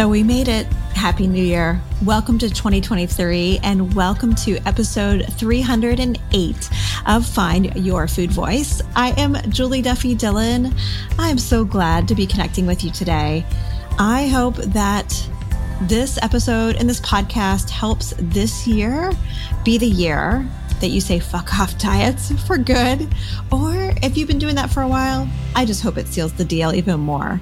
[0.00, 0.66] So we made it.
[0.94, 1.78] Happy New Year.
[2.06, 6.70] Welcome to 2023 and welcome to episode 308
[7.04, 8.80] of Find Your Food Voice.
[8.96, 10.74] I am Julie Duffy Dillon.
[11.18, 13.44] I'm so glad to be connecting with you today.
[13.98, 15.28] I hope that
[15.82, 19.12] this episode and this podcast helps this year
[19.64, 20.48] be the year
[20.80, 23.06] that you say fuck off diets for good.
[23.52, 26.44] Or if you've been doing that for a while, I just hope it seals the
[26.46, 27.38] deal even more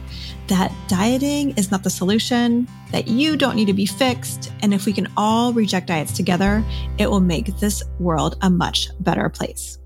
[0.48, 4.52] that dieting is not the solution, that you don't need to be fixed.
[4.62, 6.64] And if we can all reject diets together,
[6.98, 9.78] it will make this world a much better place.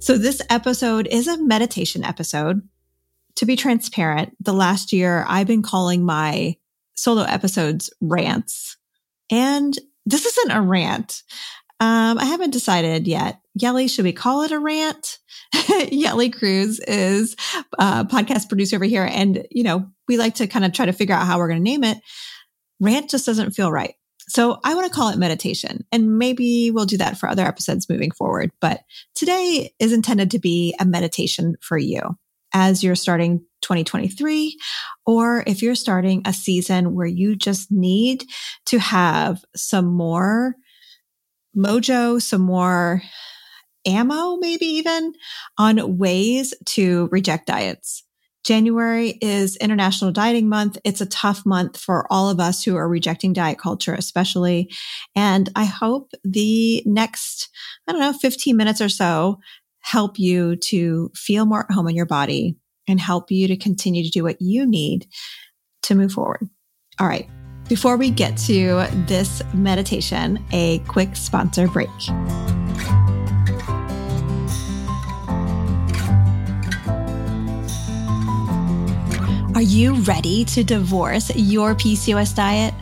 [0.00, 2.62] So this episode is a meditation episode.
[3.36, 6.56] To be transparent, the last year I've been calling my
[6.94, 8.76] solo episodes rants.
[9.30, 11.22] And this isn't a rant.
[11.80, 13.40] Um, I haven't decided yet.
[13.54, 15.18] Yelly, should we call it a rant?
[15.90, 17.34] Yelly Cruz is
[17.78, 19.08] a podcast producer over here.
[19.10, 21.64] And, you know, we like to kind of try to figure out how we're going
[21.64, 21.96] to name it.
[22.80, 23.94] Rant just doesn't feel right.
[24.28, 27.88] So I want to call it meditation and maybe we'll do that for other episodes
[27.88, 28.52] moving forward.
[28.60, 28.80] But
[29.14, 32.02] today is intended to be a meditation for you
[32.52, 34.58] as you're starting 2023,
[35.06, 38.26] or if you're starting a season where you just need
[38.66, 40.54] to have some more
[41.56, 43.02] mojo, some more
[43.86, 45.14] ammo, maybe even
[45.56, 48.04] on ways to reject diets.
[48.44, 50.78] January is International Dieting Month.
[50.84, 54.70] It's a tough month for all of us who are rejecting diet culture, especially.
[55.14, 57.48] And I hope the next,
[57.86, 59.38] I don't know, 15 minutes or so
[59.80, 62.56] help you to feel more at home in your body
[62.88, 65.06] and help you to continue to do what you need
[65.82, 66.48] to move forward.
[66.98, 67.28] All right.
[67.68, 71.88] Before we get to this meditation, a quick sponsor break.
[79.54, 82.72] Are you ready to divorce your PCOS diet?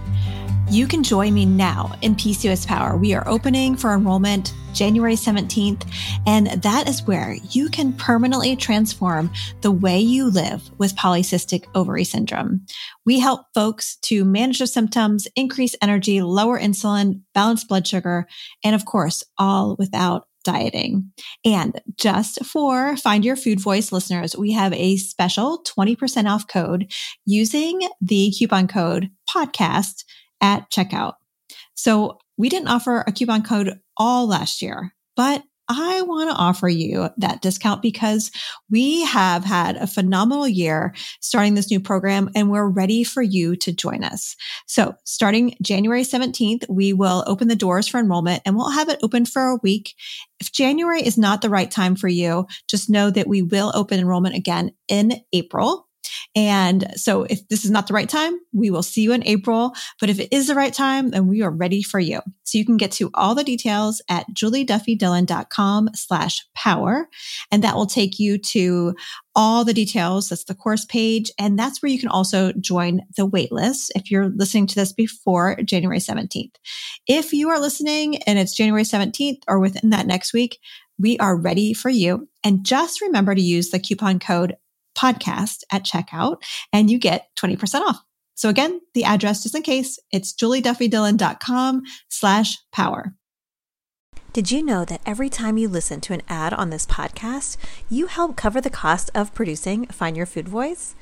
[0.70, 2.96] You can join me now in PCOS Power.
[2.96, 5.84] We are opening for enrollment January 17th,
[6.28, 9.32] and that is where you can permanently transform
[9.62, 12.64] the way you live with polycystic ovary syndrome.
[13.04, 18.28] We help folks to manage their symptoms, increase energy, lower insulin, balance blood sugar,
[18.62, 21.12] and of course, all without dieting.
[21.44, 26.92] And just for Find Your Food Voice listeners, we have a special 20% off code
[27.26, 30.04] using the coupon code podcast
[30.40, 31.14] at checkout.
[31.74, 36.68] So we didn't offer a coupon code all last year, but I want to offer
[36.68, 38.32] you that discount because
[38.70, 43.54] we have had a phenomenal year starting this new program and we're ready for you
[43.54, 44.34] to join us.
[44.66, 48.98] So starting January 17th, we will open the doors for enrollment and we'll have it
[49.04, 49.94] open for a week.
[50.40, 54.00] If January is not the right time for you, just know that we will open
[54.00, 55.86] enrollment again in April.
[56.34, 59.72] And so if this is not the right time, we will see you in April.
[60.00, 62.20] But if it is the right time, then we are ready for you.
[62.44, 67.08] So you can get to all the details at julieduffydillon.com slash power.
[67.50, 68.94] And that will take you to
[69.36, 70.28] all the details.
[70.28, 71.30] That's the course page.
[71.38, 75.56] And that's where you can also join the waitlist if you're listening to this before
[75.62, 76.54] January 17th.
[77.06, 80.58] If you are listening and it's January 17th or within that next week,
[80.98, 82.28] we are ready for you.
[82.44, 84.56] And just remember to use the coupon code
[84.96, 86.42] podcast at checkout
[86.72, 88.00] and you get 20% off.
[88.34, 93.14] So again, the address, just in case, it's julieduffydillon.com slash power.
[94.32, 97.56] Did you know that every time you listen to an ad on this podcast,
[97.88, 100.94] you help cover the cost of producing Find Your Food Voice?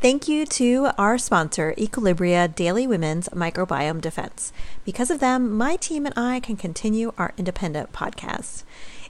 [0.00, 4.52] Thank you to our sponsor, Equilibria Daily Women's Microbiome Defense.
[4.84, 8.62] Because of them, my team and I can continue our independent podcast.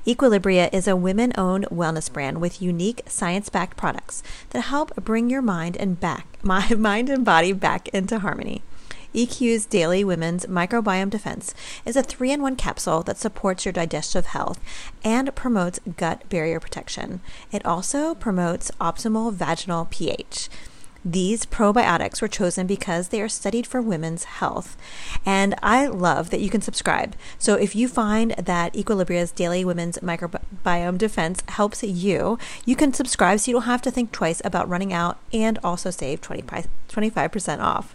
[0.07, 5.29] Equilibria is a women owned wellness brand with unique science backed products that help bring
[5.29, 8.63] your mind and back my mind and body back into harmony.
[9.13, 11.55] EQ's Daily Women's Microbiome Defense
[11.85, 14.61] is a three in one capsule that supports your digestive health
[15.03, 17.21] and promotes gut barrier protection.
[17.51, 20.49] It also promotes optimal vaginal pH.
[21.09, 24.77] These probiotics were chosen because they are studied for women's health.
[25.25, 27.15] And I love that you can subscribe.
[27.39, 33.39] So if you find that Equilibria's Daily Women's Microbiome Defense helps you, you can subscribe
[33.39, 37.95] so you don't have to think twice about running out and also save 25% off.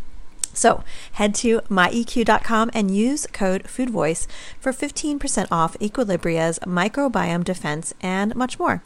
[0.53, 0.83] So
[1.13, 4.27] head to myeq.com and use code FoodVoice
[4.59, 8.83] for 15% off Equilibria's microbiome defense and much more.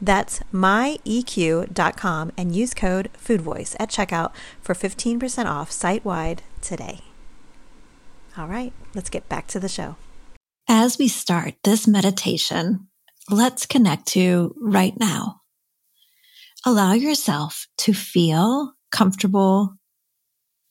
[0.00, 7.00] That's myeq.com and use code FoodVoice at checkout for 15% off site wide today.
[8.36, 9.96] All right, let's get back to the show.
[10.68, 12.88] As we start this meditation,
[13.30, 15.40] let's connect to right now.
[16.66, 19.77] Allow yourself to feel comfortable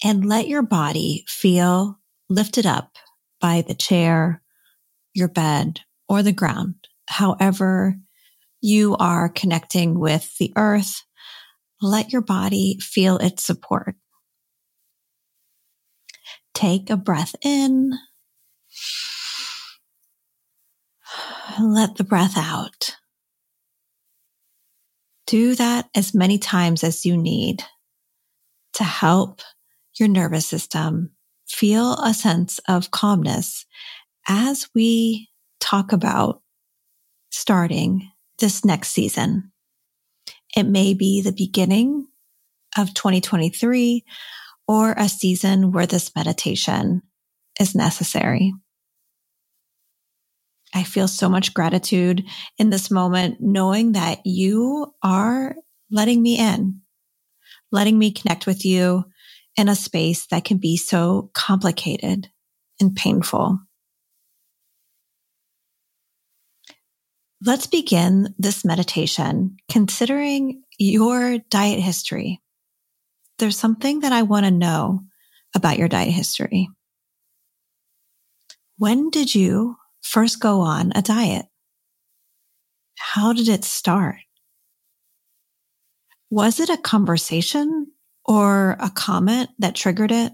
[0.04, 2.00] and let your body feel
[2.30, 2.98] lifted up
[3.40, 4.42] by the chair,
[5.14, 6.76] your bed, or the ground,
[7.08, 7.96] however
[8.62, 11.04] you are connecting with the earth.
[11.82, 13.96] Let your body feel its support.
[16.54, 17.94] Take a breath in.
[21.60, 22.98] Let the breath out.
[25.28, 27.64] Do that as many times as you need
[28.74, 29.42] to help
[30.00, 31.12] your nervous system,
[31.48, 33.66] feel a sense of calmness
[34.28, 35.30] as we
[35.60, 36.42] talk about
[37.32, 38.10] starting
[38.40, 39.52] this next season.
[40.56, 42.08] It may be the beginning
[42.78, 44.04] of 2023
[44.68, 47.02] or a season where this meditation
[47.60, 48.54] is necessary.
[50.74, 52.26] I feel so much gratitude
[52.58, 55.56] in this moment, knowing that you are
[55.90, 56.82] letting me in,
[57.72, 59.06] letting me connect with you,
[59.58, 62.30] in a space that can be so complicated
[62.80, 63.60] and painful.
[67.44, 72.42] Let's begin this meditation considering your diet history.
[73.40, 75.02] There's something that I want to know
[75.56, 76.70] about your diet history.
[78.78, 81.46] When did you first go on a diet?
[82.98, 84.18] How did it start?
[86.30, 87.88] Was it a conversation
[88.28, 90.34] or a comment that triggered it?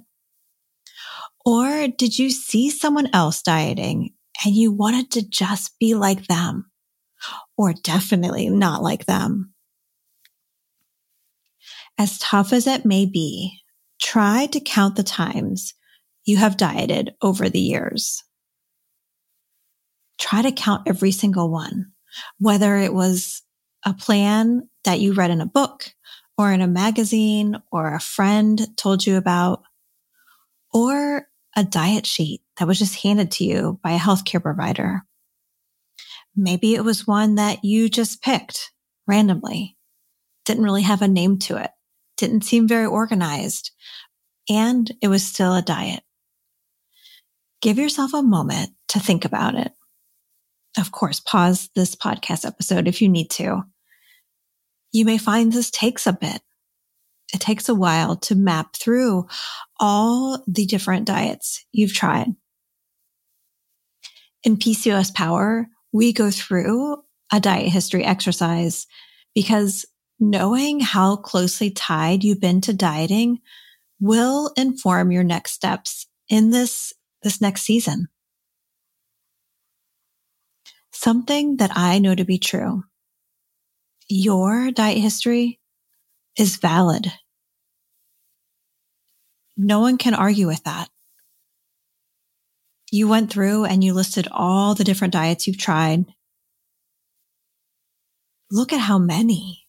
[1.45, 4.13] Or did you see someone else dieting
[4.43, 6.71] and you wanted to just be like them
[7.57, 9.53] or definitely not like them?
[11.97, 13.59] As tough as it may be,
[14.01, 15.73] try to count the times
[16.25, 18.23] you have dieted over the years.
[20.19, 21.91] Try to count every single one,
[22.39, 23.41] whether it was
[23.85, 25.93] a plan that you read in a book
[26.37, 29.63] or in a magazine or a friend told you about,
[30.73, 35.03] or a diet sheet that was just handed to you by a healthcare provider.
[36.35, 38.71] Maybe it was one that you just picked
[39.07, 39.77] randomly,
[40.45, 41.69] didn't really have a name to it,
[42.17, 43.71] didn't seem very organized,
[44.49, 46.01] and it was still a diet.
[47.61, 49.71] Give yourself a moment to think about it.
[50.77, 53.63] Of course, pause this podcast episode if you need to
[54.93, 56.41] you may find this takes a bit.
[57.33, 59.27] It takes a while to map through
[59.79, 62.27] all the different diets you've tried.
[64.43, 66.97] In PCOS Power, we go through
[67.31, 68.85] a diet history exercise
[69.33, 69.85] because
[70.19, 73.39] knowing how closely tied you've been to dieting
[73.99, 78.09] will inform your next steps in this, this next season.
[80.91, 82.83] Something that I know to be true
[84.13, 85.59] your diet history
[86.37, 87.11] is valid.
[89.57, 90.89] No one can argue with that.
[92.91, 96.05] You went through and you listed all the different diets you've tried.
[98.51, 99.63] Look at how many.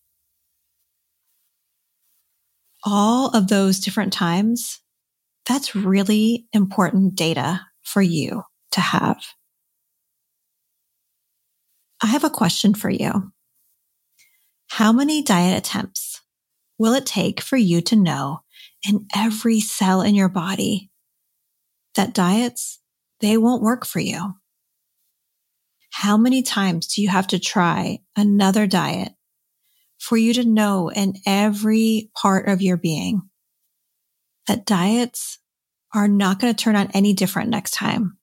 [2.84, 4.80] all of those different times,
[5.46, 9.22] that's really important data for you to have.
[12.02, 13.32] I have a question for you.
[14.74, 16.20] How many diet attempts
[16.78, 18.40] will it take for you to know
[18.84, 20.90] in every cell in your body
[21.94, 22.80] that diets,
[23.20, 24.34] they won't work for you?
[25.92, 29.12] How many times do you have to try another diet
[30.00, 33.22] for you to know in every part of your being
[34.48, 35.38] that diets
[35.94, 38.18] are not going to turn out any different next time?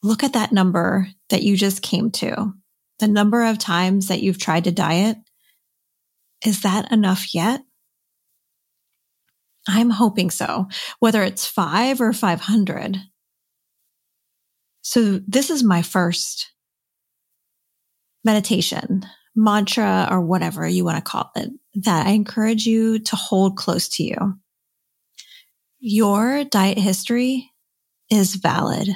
[0.00, 2.54] Look at that number that you just came to.
[3.02, 5.16] The number of times that you've tried to diet.
[6.46, 7.60] Is that enough yet?
[9.66, 10.68] I'm hoping so,
[11.00, 12.98] whether it's five or 500.
[14.82, 16.52] So this is my first
[18.24, 19.04] meditation,
[19.34, 23.88] mantra, or whatever you want to call it, that I encourage you to hold close
[23.96, 24.38] to you.
[25.80, 27.50] Your diet history
[28.08, 28.90] is valid.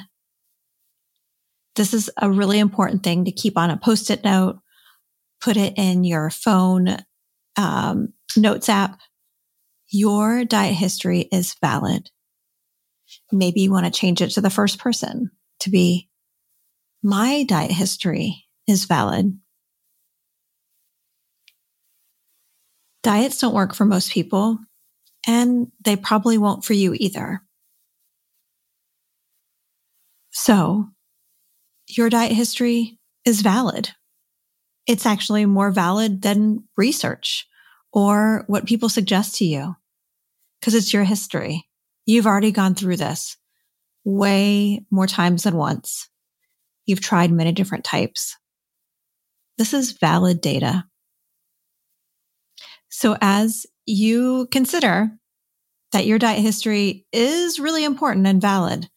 [1.77, 4.59] This is a really important thing to keep on a post it note,
[5.39, 6.97] put it in your phone
[7.55, 8.99] um, notes app.
[9.89, 12.09] Your diet history is valid.
[13.31, 15.29] Maybe you want to change it to the first person
[15.59, 16.09] to be
[17.03, 19.37] my diet history is valid.
[23.03, 24.57] Diets don't work for most people,
[25.27, 27.43] and they probably won't for you either.
[30.31, 30.89] So
[31.87, 33.89] your diet history is valid.
[34.85, 37.47] It's actually more valid than research
[37.91, 39.75] or what people suggest to you
[40.59, 41.67] because it's your history.
[42.05, 43.37] You've already gone through this
[44.05, 46.09] way more times than once.
[46.85, 48.37] You've tried many different types.
[49.57, 50.85] This is valid data.
[52.89, 55.11] So as you consider
[55.91, 58.89] that your diet history is really important and valid,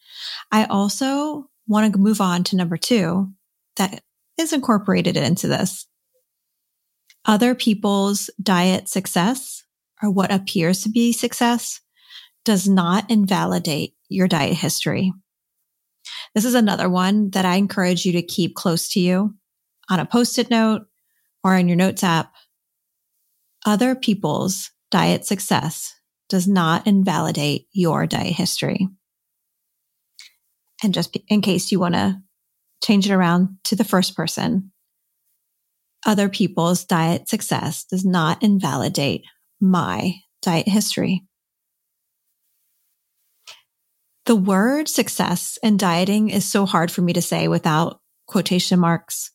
[0.52, 3.33] I also want to move on to number two
[3.77, 4.03] that
[4.37, 5.87] is incorporated into this.
[7.25, 9.62] Other people's diet success
[10.03, 11.81] or what appears to be success
[12.45, 15.12] does not invalidate your diet history.
[16.35, 19.35] This is another one that I encourage you to keep close to you
[19.89, 20.83] on a post it note
[21.45, 22.33] or in your notes app.
[23.65, 25.95] Other people's diet success
[26.29, 28.89] does not invalidate your diet history.
[30.83, 32.21] And just in case you want to
[32.83, 34.73] change it around to the first person,
[36.07, 39.25] other people's diet success does not invalidate
[39.61, 41.25] my diet history.
[44.27, 49.33] The word success in dieting is so hard for me to say without quotation marks,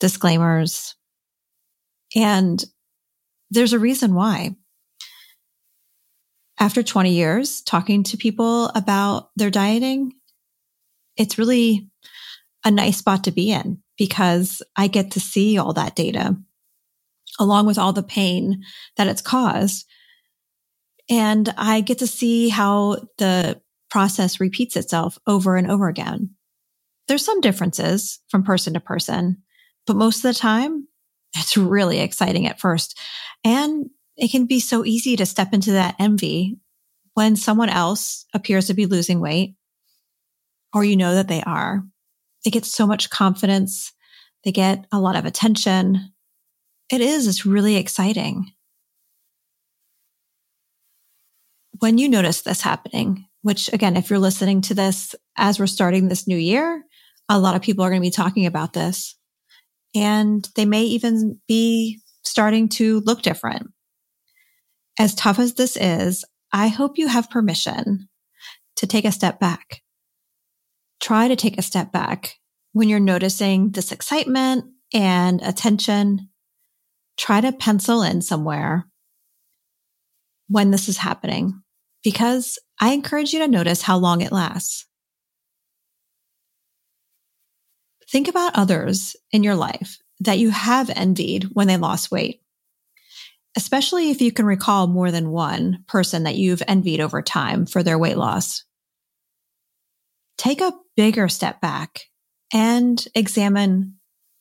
[0.00, 0.94] disclaimers.
[2.14, 2.62] And
[3.50, 4.56] there's a reason why.
[6.58, 10.12] After 20 years talking to people about their dieting,
[11.16, 11.88] it's really
[12.64, 16.36] a nice spot to be in because I get to see all that data
[17.38, 18.62] along with all the pain
[18.96, 19.86] that it's caused.
[21.10, 26.30] And I get to see how the process repeats itself over and over again.
[27.08, 29.42] There's some differences from person to person,
[29.86, 30.86] but most of the time
[31.36, 32.98] it's really exciting at first.
[33.44, 36.58] And it can be so easy to step into that envy
[37.14, 39.54] when someone else appears to be losing weight
[40.72, 41.82] or you know that they are.
[42.44, 43.92] They get so much confidence.
[44.44, 46.12] They get a lot of attention.
[46.90, 48.52] It is, it's really exciting.
[51.78, 56.08] When you notice this happening, which again, if you're listening to this as we're starting
[56.08, 56.84] this new year,
[57.28, 59.16] a lot of people are going to be talking about this
[59.94, 63.70] and they may even be starting to look different.
[64.98, 68.08] As tough as this is, I hope you have permission
[68.76, 69.81] to take a step back
[71.02, 72.38] try to take a step back
[72.72, 76.30] when you're noticing this excitement and attention.
[77.18, 78.86] Try to pencil in somewhere
[80.48, 81.62] when this is happening
[82.02, 84.86] because I encourage you to notice how long it lasts.
[88.10, 92.42] Think about others in your life that you have envied when they lost weight,
[93.56, 97.82] especially if you can recall more than one person that you've envied over time for
[97.82, 98.64] their weight loss
[100.38, 102.00] take a bigger step back
[102.52, 103.94] and examine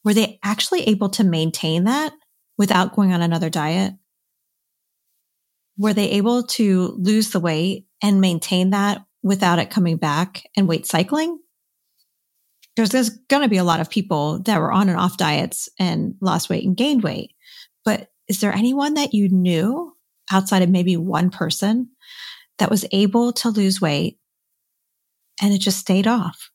[0.03, 2.13] were they actually able to maintain that
[2.57, 3.93] without going on another diet?
[5.77, 10.67] Were they able to lose the weight and maintain that without it coming back and
[10.67, 11.39] weight cycling?
[12.75, 15.69] There's, there's going to be a lot of people that were on and off diets
[15.77, 17.31] and lost weight and gained weight,
[17.83, 19.93] but is there anyone that you knew
[20.31, 21.89] outside of maybe one person
[22.60, 24.17] that was able to lose weight
[25.41, 26.51] and it just stayed off?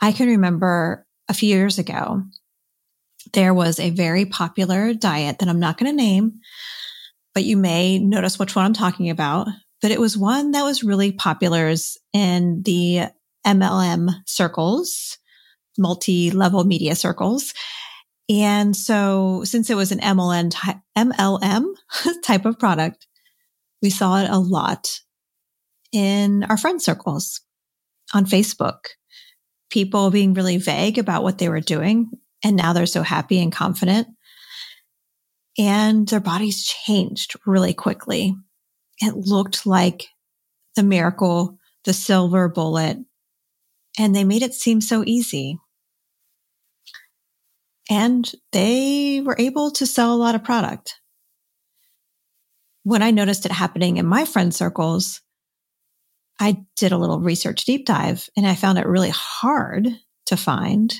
[0.00, 2.22] I can remember a few years ago,
[3.32, 6.40] there was a very popular diet that I'm not going to name,
[7.34, 9.48] but you may notice which one I'm talking about.
[9.80, 11.74] But it was one that was really popular
[12.12, 13.06] in the
[13.46, 15.18] MLM circles,
[15.78, 17.52] multi level media circles.
[18.28, 20.52] And so since it was an MLM,
[20.96, 21.64] MLM
[22.24, 23.06] type of product,
[23.82, 25.00] we saw it a lot
[25.92, 27.40] in our friend circles
[28.14, 28.78] on Facebook.
[29.70, 32.10] People being really vague about what they were doing.
[32.44, 34.08] And now they're so happy and confident.
[35.58, 38.34] And their bodies changed really quickly.
[39.00, 40.08] It looked like
[40.76, 42.98] the miracle, the silver bullet,
[43.98, 45.58] and they made it seem so easy.
[47.90, 51.00] And they were able to sell a lot of product.
[52.84, 55.20] When I noticed it happening in my friend circles,
[56.40, 59.88] I did a little research deep dive and I found it really hard
[60.26, 60.94] to find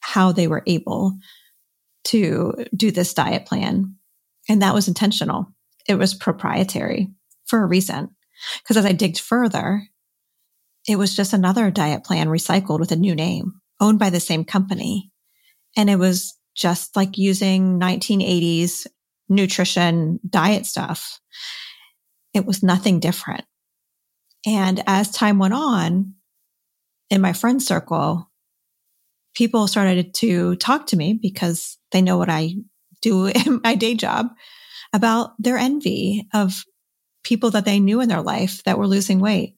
[0.00, 1.16] how they were able
[2.04, 3.96] to do this diet plan.
[4.48, 5.46] And that was intentional.
[5.88, 7.08] It was proprietary
[7.46, 8.10] for a reason.
[8.62, 9.82] Because as I digged further,
[10.86, 14.44] it was just another diet plan recycled with a new name owned by the same
[14.44, 15.10] company.
[15.76, 18.86] And it was just like using 1980s
[19.28, 21.20] nutrition diet stuff.
[22.32, 23.44] It was nothing different.
[24.46, 26.14] And as time went on
[27.10, 28.30] in my friend circle,
[29.34, 32.54] people started to talk to me because they know what I
[33.02, 34.28] do in my day job
[34.92, 36.64] about their envy of
[37.24, 39.56] people that they knew in their life that were losing weight.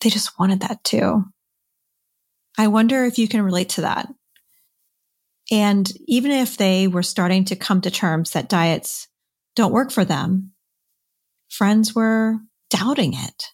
[0.00, 1.24] They just wanted that too.
[2.56, 4.08] I wonder if you can relate to that.
[5.50, 9.08] And even if they were starting to come to terms that diets
[9.56, 10.52] don't work for them,
[11.48, 12.38] friends were
[12.70, 13.52] doubting it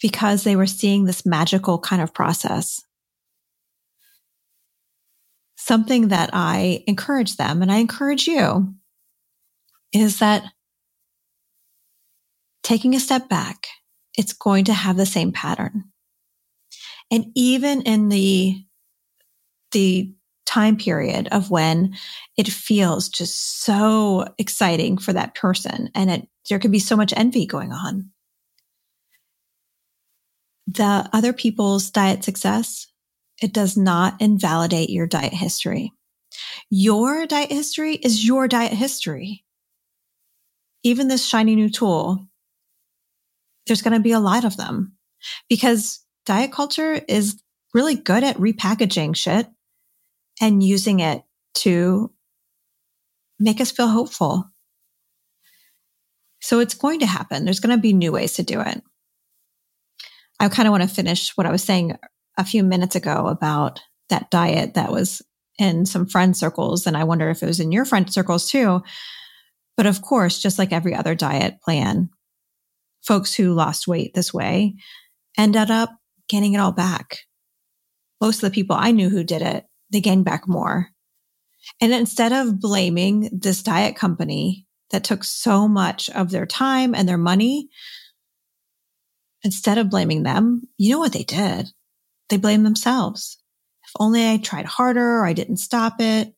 [0.00, 2.82] because they were seeing this magical kind of process.
[5.56, 8.74] Something that I encourage them and I encourage you
[9.92, 10.44] is that
[12.62, 13.68] taking a step back,
[14.16, 15.84] it's going to have the same pattern.
[17.10, 18.64] And even in the,
[19.70, 20.12] the
[20.46, 21.94] time period of when
[22.36, 27.12] it feels just so exciting for that person and it, there could be so much
[27.16, 28.10] envy going on
[30.66, 32.86] the other people's diet success,
[33.40, 35.92] it does not invalidate your diet history.
[36.70, 39.44] Your diet history is your diet history.
[40.82, 42.26] Even this shiny new tool,
[43.66, 44.96] there's going to be a lot of them
[45.48, 47.40] because diet culture is
[47.74, 49.46] really good at repackaging shit
[50.42, 51.22] and using it
[51.54, 52.12] to
[53.38, 54.50] make us feel hopeful.
[56.40, 57.44] So it's going to happen.
[57.44, 58.82] There's going to be new ways to do it.
[60.40, 61.96] I kind of want to finish what I was saying
[62.36, 65.22] a few minutes ago about that diet that was
[65.58, 66.86] in some friend circles.
[66.86, 68.82] And I wonder if it was in your friend circles too.
[69.76, 72.10] But of course, just like every other diet plan,
[73.02, 74.74] folks who lost weight this way
[75.38, 75.90] ended up
[76.28, 77.18] getting it all back.
[78.20, 80.88] Most of the people I knew who did it, they gained back more.
[81.80, 87.08] And instead of blaming this diet company that took so much of their time and
[87.08, 87.68] their money
[89.44, 91.68] instead of blaming them, you know what they did?
[92.28, 93.38] They blamed themselves.
[93.84, 96.32] If only I tried harder or I didn't stop it.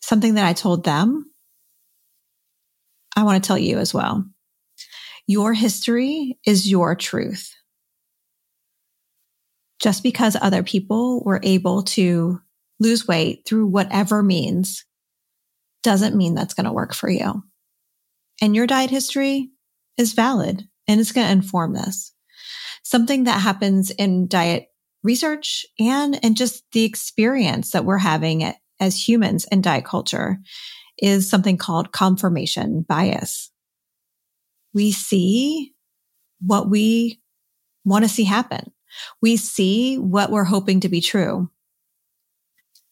[0.00, 1.30] Something that I told them,
[3.14, 4.24] I want to tell you as well.
[5.26, 7.54] Your history is your truth.
[9.82, 12.40] Just because other people were able to
[12.78, 14.84] lose weight through whatever means
[15.82, 17.42] doesn't mean that's going to work for you
[18.42, 19.50] and your diet history
[19.96, 22.12] is valid and it's going to inform this.
[22.82, 24.66] Something that happens in diet
[25.04, 30.38] research and and just the experience that we're having as humans in diet culture
[30.98, 33.50] is something called confirmation bias.
[34.74, 35.72] We see
[36.40, 37.20] what we
[37.84, 38.72] want to see happen.
[39.20, 41.50] We see what we're hoping to be true.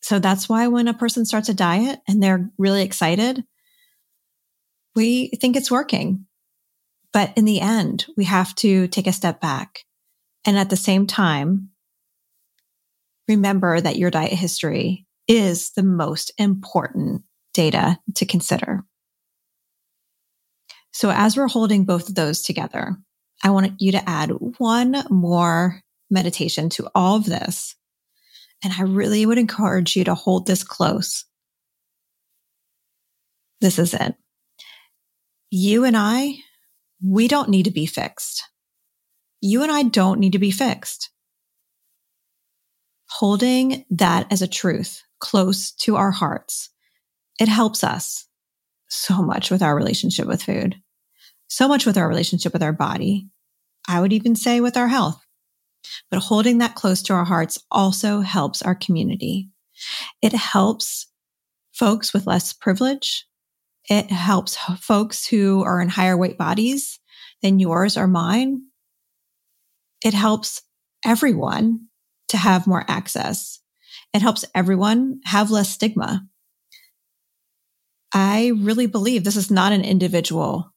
[0.03, 3.45] So that's why when a person starts a diet and they're really excited,
[4.95, 6.27] we think it's working.
[7.13, 9.81] But in the end, we have to take a step back.
[10.45, 11.71] And at the same time,
[13.29, 18.85] remember that your diet history is the most important data to consider.
[20.93, 22.97] So as we're holding both of those together,
[23.43, 27.77] I want you to add one more meditation to all of this.
[28.63, 31.25] And I really would encourage you to hold this close.
[33.61, 34.15] This is it.
[35.51, 36.37] You and I,
[37.05, 38.45] we don't need to be fixed.
[39.41, 41.11] You and I don't need to be fixed.
[43.09, 46.71] Holding that as a truth close to our hearts,
[47.41, 48.27] it helps us
[48.89, 50.77] so much with our relationship with food,
[51.49, 53.29] so much with our relationship with our body.
[53.89, 55.21] I would even say with our health.
[56.11, 59.49] But holding that close to our hearts also helps our community.
[60.23, 61.07] It helps
[61.73, 63.27] folks with less privilege.
[63.89, 67.01] It helps folks who are in higher weight bodies
[67.43, 68.63] than yours or mine.
[70.05, 70.63] It helps
[71.05, 71.87] everyone
[72.29, 73.61] to have more access.
[74.15, 76.27] It helps everyone have less stigma.
[78.13, 80.75] I really believe this is not an individual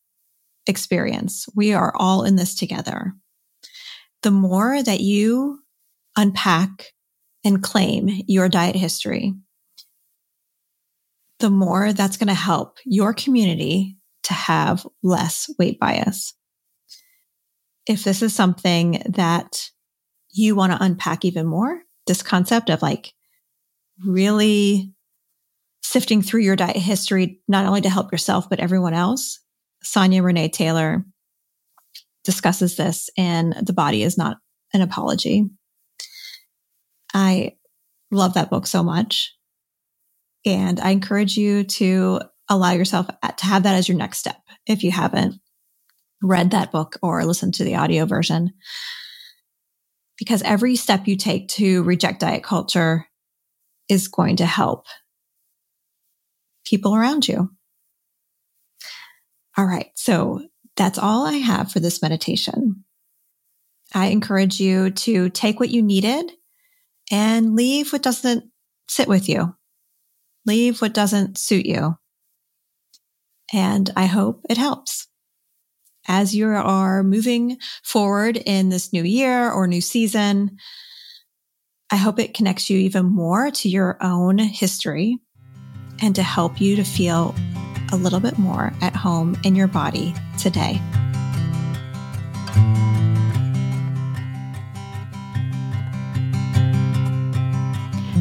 [0.68, 1.48] experience.
[1.56, 3.14] We are all in this together.
[4.24, 5.60] The more that you
[6.16, 6.94] unpack
[7.44, 9.34] and claim your diet history,
[11.40, 16.34] the more that's going to help your community to have less weight bias.
[17.86, 19.70] If this is something that
[20.32, 23.14] you want to unpack even more, this concept of like
[24.06, 24.94] really
[25.82, 29.40] sifting through your diet history, not only to help yourself, but everyone else.
[29.84, 31.06] Sonya Renee Taylor
[32.24, 34.38] discusses this in The Body is Not
[34.74, 35.50] an Apology.
[37.14, 37.54] I
[38.12, 39.34] love that book so much.
[40.46, 44.84] And I encourage you to allow yourself to have that as your next step if
[44.84, 45.36] you haven't
[46.22, 48.54] read that book or listened to the audio version.
[50.18, 53.08] Because every step you take to reject diet culture
[53.90, 54.86] is going to help
[56.66, 57.50] people around you.
[59.58, 59.88] All right.
[59.96, 60.42] So
[60.76, 62.84] that's all I have for this meditation.
[63.94, 66.32] I encourage you to take what you needed
[67.12, 68.46] and leave what doesn't
[68.88, 69.56] sit with you.
[70.46, 71.96] Leave what doesn't suit you.
[73.54, 75.08] And I hope it helps.
[76.08, 80.58] As you are moving forward in this new year or new season,
[81.92, 85.20] I hope it connects you even more to your own history
[86.02, 87.36] and to help you to feel
[87.92, 90.82] a little bit more at home in your body today.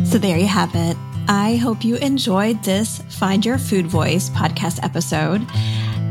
[0.07, 0.97] So, there you have it.
[1.29, 5.47] I hope you enjoyed this Find Your Food Voice podcast episode.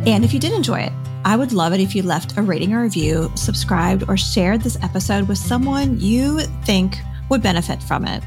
[0.08, 0.93] And if you did enjoy it,
[1.24, 4.78] I would love it if you left a rating or review, subscribed, or shared this
[4.82, 6.97] episode with someone you think
[7.30, 8.24] would benefit from it.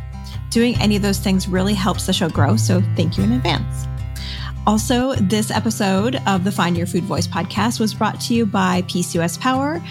[0.51, 2.57] Doing any of those things really helps the show grow.
[2.57, 3.87] So thank you in advance.
[4.66, 8.81] Also, this episode of the Find Your Food Voice podcast was brought to you by
[8.83, 9.83] PCOS Power,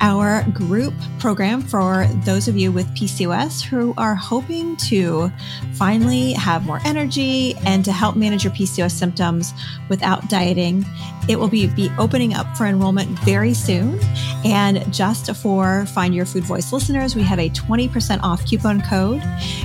[0.00, 5.32] our group program for those of you with PCOS who are hoping to
[5.72, 9.52] finally have more energy and to help manage your PCOS symptoms
[9.88, 10.86] without dieting.
[11.28, 13.98] It will be, be opening up for enrollment very soon.
[14.44, 19.22] And just for Find Your Food Voice listeners, we have a 20% off coupon code.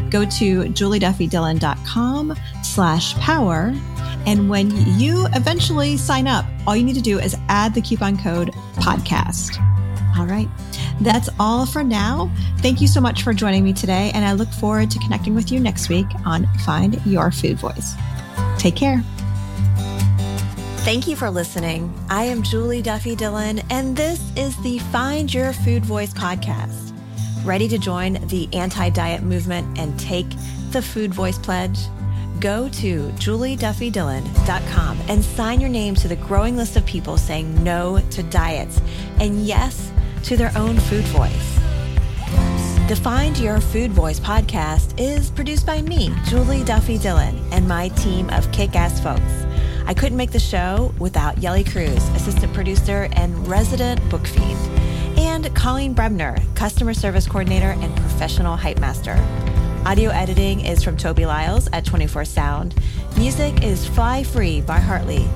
[0.09, 3.71] Go to julieduffydillon.com slash power
[4.25, 8.17] and when you eventually sign up, all you need to do is add the coupon
[8.17, 9.61] code podcast.
[10.17, 10.47] All right.
[11.01, 12.31] That's all for now.
[12.59, 14.11] Thank you so much for joining me today.
[14.13, 17.93] And I look forward to connecting with you next week on Find Your Food Voice.
[18.57, 19.03] Take care.
[20.85, 21.93] Thank you for listening.
[22.09, 26.93] I am Julie Duffy Dillon, and this is the Find Your Food Voice podcast.
[27.43, 30.27] Ready to join the anti diet movement and take
[30.71, 31.79] the Food Voice Pledge?
[32.39, 37.99] Go to julieduffydillon.com and sign your name to the growing list of people saying no
[38.11, 38.81] to diets
[39.19, 39.91] and yes
[40.23, 41.59] to their own food voice.
[42.87, 47.87] The Find Your Food Voice podcast is produced by me, Julie Duffy Dillon, and my
[47.89, 49.21] team of kick ass folks.
[49.87, 54.59] I couldn't make the show without Yelly Cruz, assistant producer and resident book fiend,
[55.17, 59.15] and Colleen Brebner, customer service coordinator and professional hype master.
[59.85, 62.73] Audio editing is from Toby Lyles at 24 Sound.
[63.19, 65.29] Music is Fly Free by Hartley.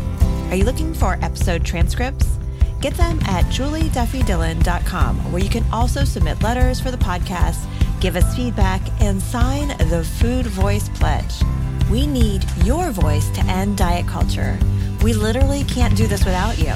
[0.50, 2.40] Are you looking for episode transcripts?
[2.82, 7.64] Get them at julieduffydillon.com, where you can also submit letters for the podcast,
[8.02, 11.44] give us feedback, and sign the Food Voice Pledge.
[11.92, 14.58] We need your voice to end diet culture.
[15.04, 16.74] We literally can't do this without you.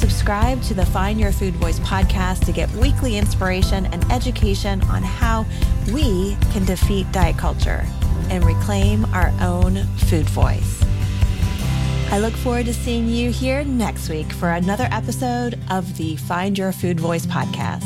[0.00, 5.02] Subscribe to the Find Your Food Voice podcast to get weekly inspiration and education on
[5.02, 5.44] how
[5.92, 7.84] we can defeat diet culture
[8.30, 10.82] and reclaim our own food voice.
[12.10, 16.56] I look forward to seeing you here next week for another episode of the Find
[16.56, 17.84] Your Food Voice podcast.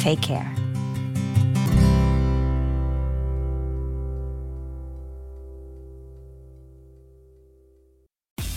[0.00, 0.54] Take care.